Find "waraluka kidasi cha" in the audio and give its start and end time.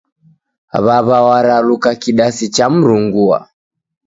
1.27-2.65